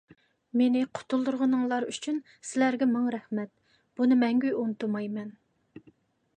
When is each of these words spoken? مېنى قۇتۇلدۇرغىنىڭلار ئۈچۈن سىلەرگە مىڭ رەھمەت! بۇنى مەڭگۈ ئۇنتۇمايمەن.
مېنى 0.61 0.79
قۇتۇلدۇرغىنىڭلار 0.99 1.85
ئۈچۈن 1.91 2.17
سىلەرگە 2.53 2.89
مىڭ 2.95 3.05
رەھمەت! 3.17 3.53
بۇنى 4.01 4.21
مەڭگۈ 4.25 4.55
ئۇنتۇمايمەن. 4.63 5.33